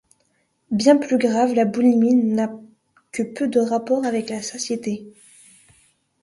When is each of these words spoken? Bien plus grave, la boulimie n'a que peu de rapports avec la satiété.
Bien 0.71 0.97
plus 0.97 1.19
grave, 1.19 1.53
la 1.53 1.63
boulimie 1.65 2.15
n'a 2.15 2.51
que 3.11 3.21
peu 3.21 3.47
de 3.47 3.59
rapports 3.59 4.03
avec 4.03 4.31
la 4.31 4.41
satiété. 4.41 5.13